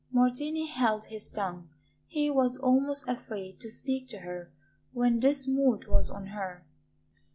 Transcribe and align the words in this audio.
Martini 0.11 0.65
held 0.65 1.05
his 1.05 1.27
tongue; 1.29 1.69
he 2.07 2.31
was 2.31 2.57
almost 2.57 3.07
afraid 3.07 3.59
to 3.59 3.69
speak 3.69 4.09
to 4.09 4.21
her 4.21 4.51
when 4.93 5.19
this 5.19 5.47
mood 5.47 5.87
was 5.87 6.09
on 6.09 6.25
her. 6.25 6.65